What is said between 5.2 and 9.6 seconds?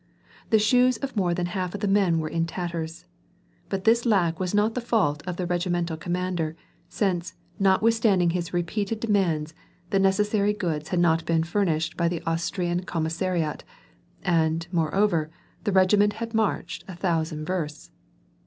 of the regimental commander, since, notwith standing his repeated demands,